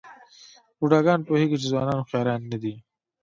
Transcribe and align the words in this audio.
بوډاګان 0.77 1.19
پوهېږي 1.27 1.57
چې 1.61 1.67
ځوانان 1.71 1.97
هوښیاران 1.99 2.41
نه 2.51 2.57
دي. 2.63 2.75